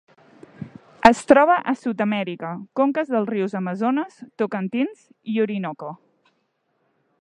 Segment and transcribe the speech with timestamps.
[1.09, 5.97] Es troba a Sud-amèrica: conques dels rius Amazones, Tocantins i Orinoco.